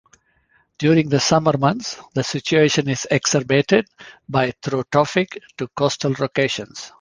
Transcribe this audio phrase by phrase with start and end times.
[0.79, 3.87] During the summer months the situation is exacerbated
[4.27, 6.89] by through traffic to coastal locations.